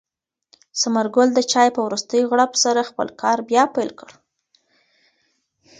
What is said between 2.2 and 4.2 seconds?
غړپ سره خپل کار بیا پیل کړ.